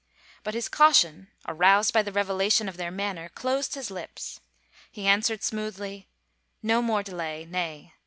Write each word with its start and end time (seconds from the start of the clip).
But 0.43 0.55
his 0.55 0.67
caution, 0.67 1.27
aroused 1.47 1.93
by 1.93 2.01
the 2.01 2.11
revelation 2.11 2.67
of 2.67 2.75
their 2.77 2.89
manner, 2.89 3.29
closed 3.29 3.75
his 3.75 3.91
lips. 3.91 4.39
He 4.91 5.05
answered 5.05 5.43
smoothly," 5.43 6.07
No 6.63 6.81
more 6.81 7.03
delay— 7.03 7.45
nay. 7.45 7.93